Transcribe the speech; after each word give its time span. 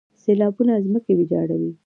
سیلابونه 0.21 0.73
ځمکې 0.85 1.11
ویجاړوي. 1.15 1.71